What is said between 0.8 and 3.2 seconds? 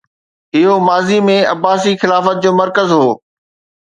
ماضي ۾ عباسي خلافت جو مرڪز هو